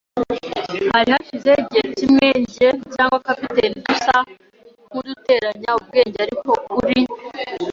[0.93, 4.15] Hari hashize igihe kimwe njye cyangwa capitaine dusa
[4.89, 6.97] nkuduteranya ubwenge, ariko kuri